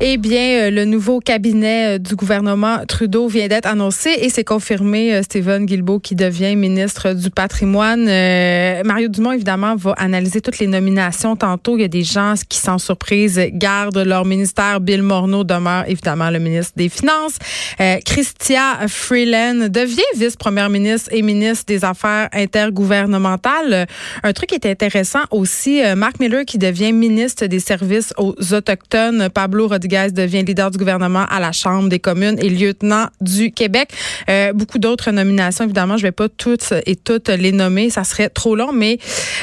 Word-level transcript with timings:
Eh 0.00 0.16
bien, 0.16 0.60
euh, 0.60 0.70
le 0.70 0.84
nouveau 0.84 1.18
cabinet 1.18 1.96
euh, 1.96 1.98
du 1.98 2.14
gouvernement 2.14 2.86
Trudeau 2.86 3.26
vient 3.26 3.48
d'être 3.48 3.66
annoncé 3.66 4.10
et 4.10 4.30
c'est 4.30 4.44
confirmé 4.44 5.12
euh, 5.12 5.24
Stephen 5.24 5.66
Guilbeault 5.66 5.98
qui 5.98 6.14
devient 6.14 6.54
ministre 6.54 7.14
du 7.14 7.30
patrimoine. 7.30 8.04
Mario 8.84 9.08
Dumont, 9.08 9.32
évidemment, 9.32 9.74
va 9.74 9.94
analyser 9.96 10.40
toutes 10.40 10.60
les 10.60 10.68
nominations 10.68 11.34
tantôt. 11.34 11.76
Il 11.76 11.80
y 11.80 11.84
a 11.84 11.88
des 11.88 12.04
gens 12.04 12.34
qui, 12.48 12.58
sans 12.58 12.78
surprise, 12.78 13.40
gardent 13.54 13.98
leur 13.98 14.24
ministère. 14.24 14.80
Bill 14.80 15.02
Morneau 15.02 15.42
demeure 15.42 15.82
évidemment 15.88 16.30
le 16.30 16.38
ministre 16.38 16.74
des 16.76 16.88
Finances. 16.88 17.38
Christia 18.04 18.86
Freeland 18.86 19.68
devient 19.68 20.00
vice-première 20.16 20.70
ministre 20.70 21.10
et 21.12 21.22
ministre 21.22 21.64
des 21.66 21.84
Affaires 21.84 22.28
intergouvernementales. 22.32 23.86
Un 24.22 24.32
truc 24.32 24.50
qui 24.50 24.54
est 24.54 24.66
intéressant 24.66 25.24
aussi, 25.30 25.82
Mark 25.96 26.20
Miller 26.20 26.44
qui 26.44 26.58
devient 26.58 26.92
ministre 26.92 27.46
des 27.46 27.60
Services 27.60 28.12
aux 28.16 28.34
Autochtones. 28.52 29.28
Pablo 29.30 29.66
Rodriguez 29.68 29.87
devient 29.88 30.42
leader 30.44 30.70
du 30.70 30.78
gouvernement 30.78 31.24
à 31.28 31.40
la 31.40 31.52
Chambre 31.52 31.88
des 31.88 31.98
communes 31.98 32.38
et 32.40 32.48
lieutenant 32.48 33.06
du 33.20 33.52
Québec. 33.52 33.90
Euh, 34.28 34.52
beaucoup 34.52 34.78
d'autres 34.78 35.10
nominations, 35.10 35.64
évidemment, 35.64 35.96
je 35.96 36.02
vais 36.02 36.12
pas 36.12 36.28
toutes 36.28 36.72
et 36.86 36.96
toutes 36.96 37.28
les 37.28 37.52
nommer, 37.52 37.90
ça 37.90 38.04
serait 38.04 38.28
trop 38.28 38.54
long, 38.54 38.72
mais 38.72 38.98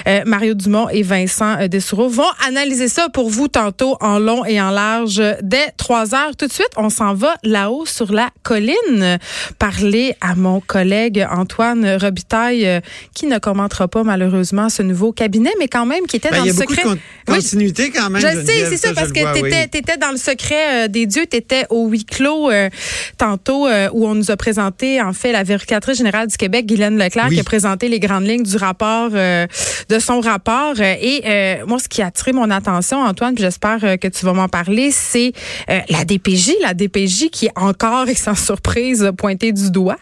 euh, 0.07 0.21
Mario 0.25 0.53
Dumont 0.53 0.89
et 0.89 1.03
Vincent 1.03 1.59
euh, 1.59 1.67
Dessoureau 1.67 2.09
vont 2.09 2.23
analyser 2.47 2.87
ça 2.87 3.09
pour 3.09 3.29
vous 3.29 3.47
tantôt 3.47 3.97
en 4.01 4.19
long 4.19 4.45
et 4.45 4.61
en 4.61 4.69
large 4.69 5.21
dès 5.41 5.71
3 5.77 6.15
heures. 6.15 6.35
Tout 6.37 6.47
de 6.47 6.53
suite, 6.53 6.69
on 6.77 6.89
s'en 6.89 7.13
va 7.13 7.35
là-haut 7.43 7.85
sur 7.85 8.11
la 8.11 8.29
colline 8.43 9.17
parler 9.59 10.15
à 10.21 10.35
mon 10.35 10.59
collègue 10.59 11.25
Antoine 11.29 11.97
Robitaille 11.99 12.81
qui 13.13 13.25
ne 13.27 13.39
commentera 13.39 13.87
pas 13.87 14.03
malheureusement 14.03 14.69
ce 14.69 14.83
nouveau 14.83 15.11
cabinet, 15.11 15.51
mais 15.59 15.67
quand 15.67 15.85
même 15.85 16.05
qui 16.07 16.17
était 16.17 16.29
ben, 16.29 16.39
dans 16.39 16.45
le 16.45 16.53
secret. 16.53 16.83
Con 16.83 16.97
continuité 17.25 17.91
quand 17.91 18.09
même. 18.09 18.21
Je 18.21 18.45
sais, 18.45 18.65
c'est 18.69 18.77
ça, 18.77 18.93
parce 18.93 19.11
que 19.11 19.39
tu 19.39 19.77
étais, 19.77 19.97
dans 19.97 20.11
le 20.11 20.17
secret 20.17 20.34
secret 20.35 20.85
euh, 20.85 20.87
des 20.87 21.05
dieux. 21.05 21.25
Tu 21.29 21.37
étais 21.37 21.65
au 21.69 21.87
huis 21.87 22.05
clos 22.05 22.51
euh, 22.51 22.69
tantôt 23.17 23.67
euh, 23.67 23.89
où 23.93 24.07
on 24.07 24.15
nous 24.15 24.31
a 24.31 24.37
présenté, 24.37 25.01
en 25.01 25.13
fait, 25.13 25.31
la 25.31 25.43
vérificatrice 25.43 25.97
générale 25.97 26.27
du 26.27 26.37
Québec, 26.37 26.65
Guylaine 26.65 26.97
Leclerc, 26.97 27.29
qui 27.29 27.39
a 27.39 27.43
présenté 27.43 27.87
les 27.87 27.99
grandes 27.99 28.27
lignes 28.27 28.43
du 28.43 28.57
rapport, 28.57 29.09
de 29.09 29.99
son 29.99 30.19
rapport. 30.19 30.79
Et 30.79 31.23
moi, 31.65 31.79
ce 31.79 31.87
qui 31.87 32.01
a 32.01 32.07
attiré 32.07 32.33
mon 32.33 32.49
attention, 32.49 33.01
Antoine, 33.01 33.35
j'espère 33.37 33.79
que 33.99 34.07
tu 34.07 34.25
vas 34.25 34.33
m'en 34.33 34.47
parler, 34.47 34.91
c'est 34.91 35.31
la 35.67 36.05
DPJ, 36.05 36.53
la 36.61 36.73
DPJ 36.73 37.29
qui 37.31 37.47
est 37.47 37.57
encore, 37.57 38.07
et 38.09 38.15
sans 38.15 38.35
surprise, 38.35 39.11
pointée 39.17 39.51
du 39.51 39.71
doigt. 39.71 39.97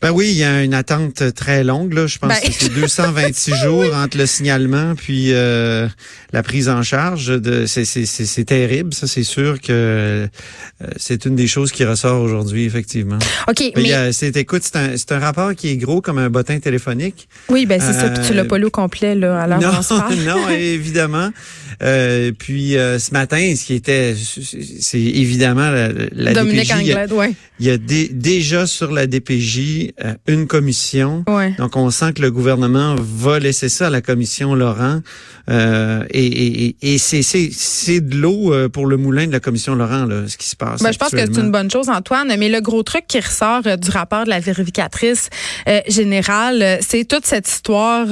Ben 0.00 0.12
oui, 0.12 0.28
il 0.30 0.36
y 0.36 0.44
a 0.44 0.62
une 0.62 0.74
attente 0.74 1.34
très 1.34 1.64
longue. 1.64 1.92
Là. 1.92 2.06
Je 2.06 2.18
pense 2.18 2.28
ben. 2.28 2.40
que 2.40 2.52
c'est 2.56 2.72
226 2.72 3.54
jours 3.62 3.94
entre 3.94 4.16
le 4.16 4.26
signalement 4.26 4.94
puis 4.94 5.32
euh, 5.32 5.88
la 6.32 6.44
prise 6.44 6.68
en 6.68 6.84
charge. 6.84 7.26
De, 7.26 7.66
c'est, 7.66 7.84
c'est, 7.84 8.06
c'est, 8.06 8.44
terrible. 8.44 8.94
Ça, 8.94 9.08
c'est 9.08 9.24
sûr 9.24 9.60
que 9.60 9.68
euh, 9.72 10.26
c'est 10.96 11.24
une 11.24 11.34
des 11.34 11.48
choses 11.48 11.72
qui 11.72 11.84
ressort 11.84 12.22
aujourd'hui, 12.22 12.64
effectivement. 12.64 13.18
OK, 13.48 13.72
mais... 13.74 14.12
c'est, 14.12 14.36
écoute, 14.36 14.62
c'est 14.62 14.76
un, 14.76 14.96
c'est 14.96 15.10
un 15.12 15.18
rapport 15.18 15.54
qui 15.56 15.70
est 15.70 15.76
gros 15.76 16.00
comme 16.00 16.18
un 16.18 16.30
bottin 16.30 16.60
téléphonique. 16.60 17.28
Oui, 17.48 17.66
ben 17.66 17.80
c'est 17.80 17.92
ça. 17.92 18.10
Puis 18.10 18.24
tu 18.28 18.34
l'as 18.34 18.44
pas 18.44 18.58
lu 18.58 18.66
au 18.66 18.70
complet, 18.70 19.16
là, 19.16 19.40
alors 19.40 19.60
non, 19.60 19.72
non, 20.24 20.48
évidemment. 20.50 21.30
Euh, 21.82 22.32
puis 22.36 22.72
ce 22.72 23.12
matin, 23.12 23.54
ce 23.56 23.64
qui 23.64 23.74
était, 23.74 24.14
c'est 24.14 25.00
évidemment 25.00 25.70
la, 25.70 25.88
la 26.12 26.32
Dominique 26.34 26.68
DPJ. 26.68 26.72
Anglade, 26.72 27.12
ouais. 27.12 27.32
Il 27.60 27.66
y 27.66 27.70
a 27.70 27.78
déjà 27.78 28.66
sur 28.66 28.92
la 28.92 29.06
DPJ 29.06 29.87
euh, 30.04 30.14
une 30.26 30.46
commission. 30.46 31.24
Ouais. 31.28 31.52
Donc, 31.58 31.76
on 31.76 31.90
sent 31.90 32.12
que 32.14 32.22
le 32.22 32.30
gouvernement 32.30 32.96
va 32.98 33.38
laisser 33.38 33.68
ça 33.68 33.88
à 33.88 33.90
la 33.90 34.00
commission 34.00 34.54
Laurent. 34.54 35.00
Euh, 35.50 36.04
et 36.10 36.66
et, 36.68 36.76
et 36.82 36.98
c'est 36.98 38.00
de 38.00 38.16
l'eau 38.16 38.52
euh, 38.52 38.68
pour 38.68 38.86
le 38.86 38.96
moulin 38.96 39.26
de 39.26 39.32
la 39.32 39.40
commission 39.40 39.74
Laurent, 39.74 40.04
là, 40.04 40.28
ce 40.28 40.36
qui 40.36 40.46
se 40.46 40.56
passe. 40.56 40.82
Ben, 40.82 40.92
je 40.92 40.98
pense 40.98 41.10
que 41.10 41.18
c'est 41.18 41.40
une 41.40 41.50
bonne 41.50 41.70
chose, 41.70 41.88
Antoine. 41.88 42.34
Mais 42.38 42.48
le 42.48 42.60
gros 42.60 42.82
truc 42.82 43.06
qui 43.06 43.20
ressort 43.20 43.62
du 43.62 43.90
rapport 43.90 44.24
de 44.24 44.30
la 44.30 44.40
vérificatrice 44.40 45.30
générale, 45.86 46.78
c'est 46.86 47.04
toute 47.06 47.26
cette 47.26 47.48
histoire 47.48 48.06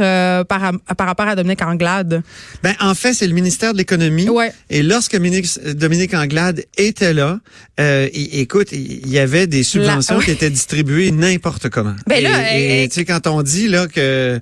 par, 0.47 0.73
par 0.97 1.07
rapport 1.07 1.29
à 1.29 1.37
Dominique 1.37 1.63
Anglade. 1.63 2.23
Ben, 2.63 2.75
en 2.81 2.95
fait, 2.95 3.15
c'est 3.15 3.27
le 3.27 3.35
ministère 3.35 3.73
de 3.73 3.79
l'Économie. 3.79 4.29
Ouais. 4.29 4.53
Et 4.71 4.83
lorsque 4.83 5.17
Dominique 5.17 6.15
Anglade 6.15 6.65
était 6.77 7.13
là, 7.13 7.41
écoute, 7.79 8.73
il 8.73 9.09
y 9.09 9.19
avait 9.19 9.47
des 9.47 9.63
subventions 9.63 10.19
qui 10.21 10.31
étaient 10.31 10.51
distribuées 10.51 11.11
n'importe 11.11 11.66
comment. 11.71 11.97
Ben 12.07 12.23
là, 12.23 12.57
et, 12.57 12.89
tu 12.89 12.95
sais, 12.95 13.05
quand 13.05 13.27
on 13.27 13.43
dit 13.43 13.69
là 13.69 13.87
que 13.87 14.41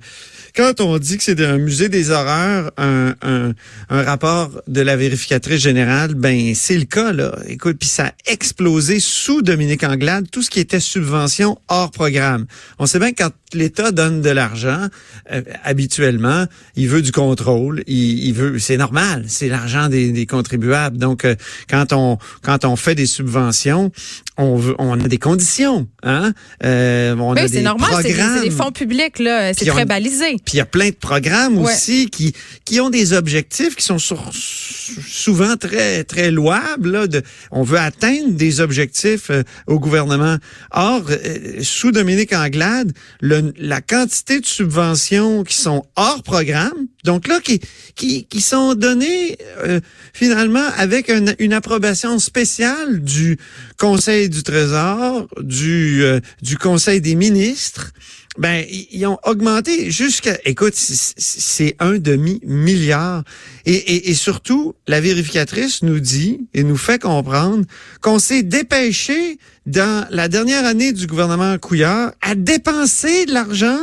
quand 0.55 0.79
on 0.79 0.97
dit 0.97 1.17
que 1.17 1.23
c'est 1.23 1.39
un 1.41 1.57
musée 1.57 1.89
des 1.89 2.11
horreurs, 2.11 2.71
un, 2.77 3.13
un, 3.21 3.53
un, 3.89 4.03
rapport 4.03 4.61
de 4.67 4.81
la 4.81 4.95
vérificatrice 4.95 5.61
générale, 5.61 6.13
ben 6.13 6.53
c'est 6.55 6.77
le 6.77 6.85
cas 6.85 7.11
là. 7.11 7.37
Écoute, 7.47 7.77
puis 7.79 7.89
ça 7.89 8.07
a 8.07 8.11
explosé 8.31 8.99
sous 8.99 9.41
Dominique 9.41 9.83
Anglade 9.83 10.27
tout 10.31 10.41
ce 10.41 10.49
qui 10.49 10.59
était 10.59 10.79
subvention 10.79 11.59
hors 11.67 11.91
programme. 11.91 12.45
On 12.79 12.85
sait 12.85 12.99
bien 12.99 13.11
que 13.11 13.23
quand 13.23 13.31
l'État 13.53 13.91
donne 13.91 14.21
de 14.21 14.29
l'argent, 14.29 14.87
euh, 15.31 15.41
habituellement, 15.63 16.45
il 16.75 16.87
veut 16.87 17.01
du 17.01 17.11
contrôle, 17.11 17.83
il, 17.87 18.25
il 18.25 18.33
veut, 18.33 18.59
c'est 18.59 18.77
normal, 18.77 19.25
c'est 19.27 19.49
l'argent 19.49 19.89
des, 19.89 20.11
des, 20.11 20.25
contribuables. 20.25 20.97
Donc 20.97 21.25
euh, 21.25 21.35
quand 21.69 21.93
on 21.93 22.17
quand 22.41 22.65
on 22.65 22.75
fait 22.75 22.95
des 22.95 23.05
subventions, 23.05 23.91
on 24.37 24.55
veut, 24.55 24.75
on 24.79 24.99
a 24.99 25.07
des 25.07 25.17
conditions, 25.17 25.87
hein. 26.03 26.33
Euh, 26.63 27.15
on 27.17 27.33
a 27.33 27.47
des 27.47 27.61
normal, 27.61 27.89
c'est 28.01 28.41
des 28.41 28.51
fonds 28.51 28.71
publics 28.71 29.19
là, 29.19 29.53
c'est 29.53 29.65
très 29.65 29.85
balisé. 29.85 30.37
Puis 30.45 30.55
il 30.55 30.57
y 30.57 30.61
a 30.61 30.65
plein 30.65 30.89
de 30.89 30.95
programmes 30.95 31.57
aussi 31.57 32.09
qui 32.09 32.33
qui 32.63 32.79
ont 32.79 32.89
des 32.89 33.13
objectifs 33.13 33.75
qui 33.75 33.83
sont 33.83 33.97
souvent 33.99 35.57
très 35.57 36.03
très 36.03 36.31
louables. 36.31 36.91
Là, 36.91 37.07
de, 37.07 37.21
on 37.51 37.63
veut 37.63 37.79
atteindre 37.79 38.33
des 38.33 38.61
objectifs 38.61 39.29
euh, 39.29 39.43
au 39.67 39.79
gouvernement. 39.79 40.37
Or, 40.71 41.03
euh, 41.09 41.61
sous 41.61 41.91
Dominique 41.91 42.33
Anglade, 42.33 42.93
le, 43.21 43.53
la 43.57 43.81
quantité 43.81 44.39
de 44.39 44.45
subventions 44.45 45.43
qui 45.43 45.55
sont 45.55 45.85
hors 45.95 46.23
programme, 46.23 46.87
donc 47.05 47.27
là 47.27 47.39
qui 47.39 47.61
qui, 47.95 48.25
qui 48.25 48.41
sont 48.41 48.75
données 48.75 49.37
euh, 49.63 49.79
finalement 50.13 50.67
avec 50.75 51.09
une, 51.09 51.53
approbation 51.53 52.19
spéciale 52.19 53.01
du 53.01 53.37
Conseil 53.77 54.29
du 54.29 54.43
Trésor, 54.43 55.27
du 55.39 56.03
du 56.41 56.57
Conseil 56.57 56.99
des 56.99 57.15
ministres 57.15 57.93
ben 58.37 58.65
ils 58.69 59.05
ont 59.05 59.17
augmenté 59.23 59.91
jusqu'à 59.91 60.37
écoute 60.43 60.73
c'est 60.75 61.75
un 61.79 61.97
demi 61.97 62.41
milliard 62.43 63.23
et, 63.65 63.73
et, 63.73 64.09
et, 64.09 64.13
surtout 64.13 64.75
la 64.87 64.99
vérificatrice 64.99 65.83
nous 65.83 66.01
dit 66.01 66.41
et 66.53 66.63
nous 66.63 66.77
fait 66.77 67.01
comprendre 67.01 67.65
qu'on 68.01 68.19
s'est 68.19 68.43
dépêché 68.43 69.39
dans 69.65 70.05
la 70.11 70.27
dernière 70.27 70.65
année 70.65 70.91
du 70.91 71.07
gouvernement 71.07 71.57
Couillard 71.57 72.11
à 72.21 72.35
dépenser 72.35 73.25
de 73.25 73.33
l'argent 73.33 73.79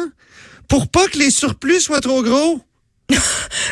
pour 0.69 0.89
pas 0.89 1.09
que 1.09 1.19
les 1.19 1.31
surplus 1.31 1.81
soient 1.81 2.01
trop 2.01 2.23
gros. 2.23 2.61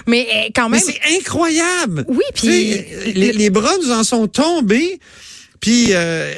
Mais 0.06 0.26
eh, 0.30 0.52
quand 0.54 0.68
même. 0.68 0.80
c'est 0.80 1.00
incroyable. 1.18 2.04
Oui, 2.08 2.24
puis 2.34 2.84
les, 3.14 3.32
les 3.32 3.50
bras 3.50 3.72
nous 3.82 3.91
en 3.91 4.04
sont 4.04 4.26
tombés. 4.26 4.98
Puis 5.60 5.88
euh, 5.91 6.32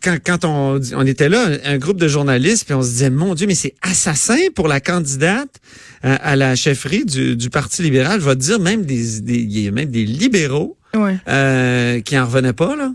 quand, 0.00 0.16
quand 0.24 0.44
on, 0.44 0.80
on 0.94 1.06
était 1.06 1.28
là, 1.28 1.48
un 1.64 1.76
groupe 1.76 1.98
de 1.98 2.06
journalistes, 2.06 2.64
puis 2.66 2.74
on 2.74 2.82
se 2.82 2.88
disait, 2.88 3.10
mon 3.10 3.34
Dieu, 3.34 3.48
mais 3.48 3.56
c'est 3.56 3.74
assassin 3.82 4.38
pour 4.54 4.68
la 4.68 4.80
candidate 4.80 5.60
euh, 6.04 6.16
à 6.20 6.36
la 6.36 6.54
chefferie 6.54 7.04
du, 7.04 7.36
du, 7.36 7.50
Parti 7.50 7.82
libéral. 7.82 8.20
Je 8.20 8.26
vais 8.26 8.36
te 8.36 8.40
dire, 8.40 8.60
même 8.60 8.84
des, 8.84 9.20
des, 9.20 9.70
même 9.72 9.90
des 9.90 10.04
libéraux 10.04 10.76
euh, 10.94 12.00
qui 12.00 12.16
en 12.16 12.26
revenaient 12.26 12.52
pas, 12.52 12.76
là. 12.76 12.92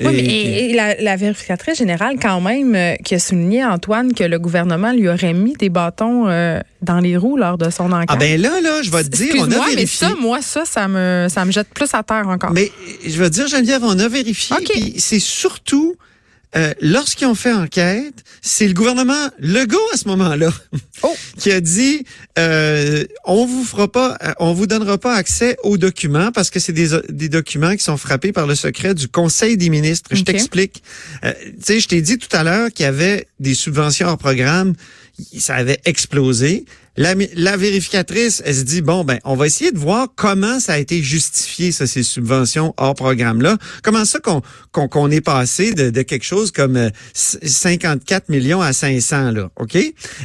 Oui, 0.00 0.06
mais 0.06 0.24
et, 0.24 0.74
la, 0.74 0.94
la, 1.00 1.16
vérificatrice 1.16 1.78
générale, 1.78 2.16
quand 2.20 2.40
même, 2.40 2.74
euh, 2.74 2.94
qui 3.04 3.14
a 3.14 3.18
souligné, 3.18 3.64
Antoine, 3.64 4.14
que 4.14 4.24
le 4.24 4.38
gouvernement 4.38 4.92
lui 4.92 5.08
aurait 5.08 5.32
mis 5.32 5.54
des 5.54 5.68
bâtons 5.68 6.28
euh, 6.28 6.60
dans 6.80 7.00
les 7.00 7.16
roues 7.16 7.36
lors 7.36 7.58
de 7.58 7.70
son 7.70 7.92
enquête. 7.92 8.10
Ah 8.10 8.16
ben 8.16 8.40
là, 8.40 8.60
là, 8.60 8.82
je 8.82 8.90
vais 8.90 9.04
te 9.04 9.08
dire, 9.08 9.34
on 9.38 9.44
a 9.44 9.48
vérifié. 9.48 9.76
mais 9.76 9.86
ça, 9.86 10.14
moi, 10.20 10.42
ça, 10.42 10.64
ça 10.64 10.88
me, 10.88 11.26
ça 11.28 11.44
me 11.44 11.52
jette 11.52 11.68
plus 11.68 11.92
à 11.94 12.02
terre 12.02 12.28
encore. 12.28 12.52
Mais 12.52 12.70
je 13.06 13.16
vais 13.18 13.30
te 13.30 13.34
dire, 13.34 13.46
Geneviève, 13.48 13.82
on 13.84 13.98
a 13.98 14.08
vérifié. 14.08 14.56
Okay. 14.56 14.94
C'est 14.98 15.20
surtout 15.20 15.96
euh, 16.54 16.74
lorsqu'ils 16.80 17.26
ont 17.26 17.34
fait 17.34 17.52
enquête, 17.52 18.24
c'est 18.42 18.68
le 18.68 18.74
gouvernement 18.74 19.30
Legault 19.38 19.78
à 19.92 19.96
ce 19.96 20.06
moment-là 20.08 20.50
oh. 21.02 21.16
qui 21.38 21.50
a 21.50 21.60
dit 21.60 22.04
euh, 22.38 23.04
on 23.24 23.46
vous 23.46 23.64
fera 23.64 23.90
pas, 23.90 24.18
on 24.38 24.52
vous 24.52 24.66
donnera 24.66 24.98
pas 24.98 25.14
accès 25.14 25.56
aux 25.62 25.78
documents 25.78 26.30
parce 26.30 26.50
que 26.50 26.60
c'est 26.60 26.72
des, 26.72 26.88
des 27.08 27.28
documents 27.28 27.74
qui 27.74 27.82
sont 27.82 27.96
frappés 27.96 28.32
par 28.32 28.46
le 28.46 28.54
secret 28.54 28.94
du 28.94 29.08
Conseil 29.08 29.56
des 29.56 29.70
ministres. 29.70 30.10
Je 30.12 30.22
t'explique. 30.22 30.82
Euh, 31.24 31.32
tu 31.42 31.54
sais, 31.62 31.80
je 31.80 31.88
t'ai 31.88 32.02
dit 32.02 32.18
tout 32.18 32.34
à 32.36 32.42
l'heure 32.42 32.70
qu'il 32.70 32.84
y 32.84 32.88
avait 32.88 33.26
des 33.40 33.54
subventions 33.54 34.08
hors 34.08 34.18
programme, 34.18 34.74
ça 35.38 35.54
avait 35.54 35.80
explosé. 35.84 36.64
La, 36.96 37.14
la, 37.34 37.56
vérificatrice, 37.56 38.42
elle 38.44 38.54
se 38.54 38.62
dit 38.62 38.82
bon 38.82 39.02
ben, 39.02 39.18
on 39.24 39.34
va 39.34 39.46
essayer 39.46 39.72
de 39.72 39.78
voir 39.78 40.08
comment 40.14 40.60
ça 40.60 40.74
a 40.74 40.78
été 40.78 41.02
justifié 41.02 41.72
ça, 41.72 41.86
ces 41.86 42.02
subventions 42.02 42.74
hors 42.76 42.94
programme 42.94 43.40
là. 43.40 43.56
Comment 43.82 44.04
ça 44.04 44.20
qu'on 44.20 44.42
qu'on 44.72 45.10
est 45.10 45.22
passé 45.22 45.72
de, 45.72 45.88
de, 45.88 46.02
quelque 46.02 46.24
chose 46.24 46.50
comme 46.50 46.90
54 47.14 48.24
euh, 48.28 48.32
millions 48.32 48.60
à 48.60 48.72
500 48.72 49.30
là, 49.30 49.50
ok? 49.56 49.78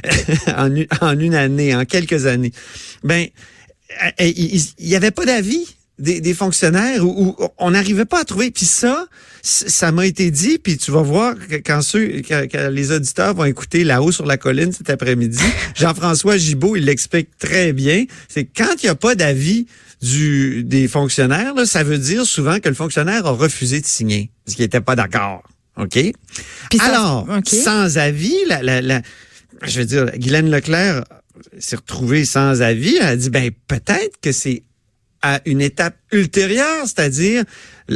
En, 0.58 0.70
en 1.02 1.20
une 1.20 1.36
année, 1.36 1.76
en 1.76 1.86
quelques 1.86 2.26
années. 2.26 2.52
Ben, 3.04 3.28
il 4.20 4.62
n'y 4.80 4.96
avait 4.96 5.12
pas 5.12 5.26
d'avis 5.26 5.78
des, 6.00 6.22
des, 6.22 6.34
fonctionnaires 6.34 7.06
où, 7.06 7.36
on 7.58 7.72
n'arrivait 7.72 8.06
pas 8.06 8.22
à 8.22 8.24
trouver. 8.24 8.52
Puis 8.52 8.66
ça, 8.66 9.08
ça 9.42 9.92
m'a 9.92 10.06
été 10.06 10.32
dit, 10.32 10.60
puis 10.60 10.78
tu 10.78 10.92
vas 10.92 11.02
voir 11.02 11.36
que 11.36 11.56
quand, 11.56 11.82
ceux, 11.82 12.22
quand, 12.28 12.46
les 12.72 12.92
auditeurs 12.92 13.34
vont 13.34 13.46
écouter 13.46 13.84
là-haut 13.84 14.12
sur 14.12 14.26
la 14.26 14.38
colline 14.38 14.72
cet 14.72 14.90
après-midi, 14.90 15.44
Jean-François 15.76 16.38
Gibault, 16.38 16.76
il 16.76 16.86
l'explique 16.86 17.38
très 17.38 17.74
bien, 17.74 18.06
c'est 18.28 18.46
quand 18.46 18.76
il 18.82 18.86
n'y 18.86 18.90
a 18.90 18.96
pas 18.96 19.16
d'avis 19.16 19.68
du 20.02 20.64
des 20.64 20.88
fonctionnaires, 20.88 21.56
là, 21.56 21.66
ça 21.66 21.84
veut 21.84 21.98
dire 21.98 22.26
souvent 22.26 22.60
que 22.60 22.70
le 22.70 22.76
fonctionnaire 22.76 23.26
a 23.26 23.32
refusé 23.32 23.82
de 23.82 23.86
signer, 23.88 24.30
parce 24.46 24.56
qu'il 24.56 24.64
n'était 24.64 24.82
pas 24.82 24.96
d'accord. 24.96 25.44
OK? 25.78 25.98
Alors, 26.80 27.28
sans 27.46 27.98
avis, 27.98 28.36
la, 28.48 28.62
la, 28.62 28.82
la, 28.82 29.02
je 29.64 29.80
veux 29.80 29.86
dire, 29.86 30.06
Guylaine 30.18 30.50
Leclerc 30.50 31.04
s'est 31.60 31.76
retrouvée 31.76 32.26
sans 32.26 32.62
avis. 32.62 32.96
Elle 32.98 33.08
a 33.08 33.16
dit, 33.16 33.30
ben 33.30 33.52
peut-être 33.68 34.20
que 34.22 34.32
c'est 34.32 34.64
à 35.22 35.42
une 35.46 35.62
étape 35.62 35.96
ultérieure, 36.12 36.86
c'est-à-dire 36.86 37.44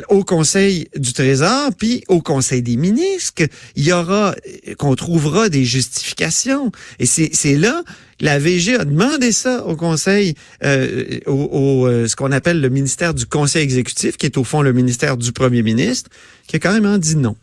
au 0.09 0.23
Conseil 0.23 0.87
du 0.95 1.13
Trésor, 1.13 1.71
puis 1.77 2.03
au 2.07 2.21
Conseil 2.21 2.61
des 2.61 2.77
ministres, 2.77 3.33
qu'il 3.35 3.83
y 3.83 3.91
aura, 3.91 4.35
qu'on 4.77 4.95
trouvera 4.95 5.49
des 5.49 5.65
justifications. 5.65 6.71
Et 6.99 7.05
c'est 7.05 7.55
là, 7.57 7.83
la 8.19 8.39
VG 8.39 8.75
a 8.75 8.85
demandé 8.85 9.31
ça 9.31 9.65
au 9.65 9.75
Conseil, 9.75 10.35
euh, 10.63 11.19
au, 11.25 11.87
euh, 11.87 12.07
ce 12.07 12.15
qu'on 12.15 12.31
appelle 12.31 12.61
le 12.61 12.69
ministère 12.69 13.13
du 13.13 13.25
Conseil 13.25 13.63
exécutif, 13.63 14.17
qui 14.17 14.25
est 14.25 14.37
au 14.37 14.43
fond 14.43 14.61
le 14.61 14.73
ministère 14.73 15.17
du 15.17 15.31
Premier 15.31 15.63
ministre, 15.63 16.09
qui 16.47 16.55
a 16.55 16.59
carrément 16.59 16.97
dit 16.97 17.15
non 17.15 17.35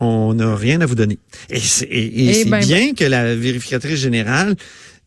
on 0.00 0.34
n'a 0.34 0.54
rien 0.56 0.80
à 0.80 0.86
vous 0.86 0.96
donner. 0.96 1.18
Et 1.50 1.60
c'est 1.60 1.88
eh 1.90 2.44
ben, 2.46 2.64
bien 2.64 2.94
que 2.94 3.04
la 3.04 3.34
vérificatrice 3.36 3.98
générale 3.98 4.56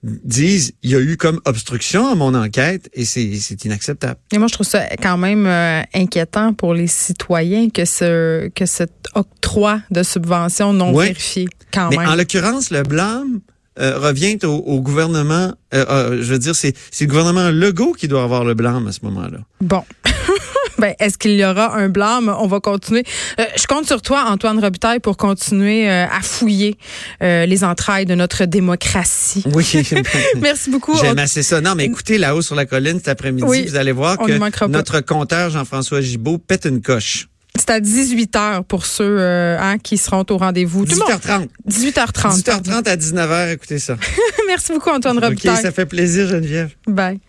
disent 0.04 0.74
il 0.84 0.92
y 0.92 0.96
a 0.96 1.00
eu 1.00 1.18
comme 1.18 1.40
obstruction 1.46 2.08
à 2.08 2.16
mon 2.16 2.34
enquête 2.34 2.90
et 2.94 3.06
c'est 3.06 3.66
inacceptable. 3.66 4.20
Et 4.32 4.38
moi, 4.38 4.48
je 4.48 4.54
trouve 4.54 4.68
ça 4.68 4.84
quand 5.02 5.18
même 5.18 5.46
euh, 5.46 5.82
inquiétant 5.94 6.54
pour 6.54 6.74
les 6.74 6.88
citoyens 6.88 7.70
que 7.70 7.86
ce 7.86 8.48
que 8.50 8.66
cet 8.66 9.08
octroi 9.16 9.82
de 9.92 10.04
subventions 10.04 10.74
non 10.74 10.94
vérifié. 10.94 11.48
Quand 11.74 11.90
Mais 11.90 11.98
même. 11.98 12.10
en 12.10 12.16
l'occurrence, 12.16 12.72
le 12.72 12.84
blâme 12.84 13.40
euh, 13.80 14.00
revient 14.00 14.38
au, 14.44 14.82
gouvernement. 14.82 15.54
Euh, 15.74 16.18
je 16.22 16.34
veux 16.34 16.40
dire, 16.40 16.56
c'est 16.56 16.74
le 17.00 17.06
gouvernement 17.06 17.52
Legault 17.52 17.94
qui 17.94 18.08
doit 18.08 18.24
avoir 18.24 18.44
le 18.44 18.54
blâme 18.54 18.88
à 18.88 18.92
ce 18.92 19.00
moment-là. 19.04 19.40
Bon. 19.62 19.84
Ben, 20.78 20.94
est-ce 21.00 21.18
qu'il 21.18 21.32
y 21.32 21.44
aura 21.44 21.76
un 21.76 21.90
blâme? 21.90 22.34
On 22.40 22.48
va 22.48 22.60
continuer. 22.60 23.04
Euh, 23.40 23.44
je 23.58 23.66
compte 23.66 23.86
sur 23.86 24.02
toi, 24.02 24.26
Antoine 24.28 24.60
Robitaille, 24.60 25.00
pour 25.00 25.18
continuer 25.18 25.90
euh, 25.90 26.06
à 26.06 26.22
fouiller 26.22 26.78
euh, 27.24 27.46
les 27.46 27.64
entrailles 27.64 28.06
de 28.06 28.16
notre 28.16 28.46
démocratie. 28.46 29.44
Oui. 29.54 29.66
Merci 30.42 30.70
beaucoup. 30.70 30.96
J'aime 30.98 31.20
assez 31.20 31.44
ça. 31.44 31.62
Non, 31.62 31.76
mais 31.76 31.86
écoutez, 31.86 32.18
là-haut 32.18 32.42
sur 32.42 32.56
la 32.56 32.66
colline 32.66 32.98
cet 32.98 33.08
après-midi, 33.08 33.68
vous 33.68 33.76
allez 33.76 33.92
voir 33.92 34.18
que 34.18 34.68
notre 34.68 35.02
compteur 35.02 35.50
Jean-François 35.50 36.02
Gibault 36.02 36.38
pète 36.38 36.66
une 36.66 36.82
coche. 36.82 37.28
C'est 37.56 37.72
à 37.72 37.80
18 37.80 38.36
h 38.36 38.64
pour 38.64 38.86
ceux 38.86 39.20
hein, 39.20 39.80
qui 39.80 39.98
seront 39.98 40.26
au 40.30 40.38
rendez-vous. 40.38 40.86
18h30. 40.86 41.48
18h30. 41.68 42.44
18h30 42.44 42.88
à 42.88 42.96
19h, 42.96 43.54
écoutez 43.54 43.80
ça. 43.80 43.98
Merci 44.48 44.74
beaucoup, 44.74 44.92
Antoine 44.92 45.18
Robitaille. 45.18 45.56
OK, 45.56 45.62
ça 45.62 45.72
fait 45.72 45.88
plaisir, 45.88 46.28
Geneviève. 46.28 46.70
Bye. 46.86 47.20